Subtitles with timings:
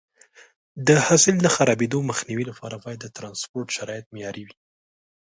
[0.87, 4.55] د حاصل د خرابېدو مخنیوي لپاره باید د ټرانسپورټ شرایط معیاري وي.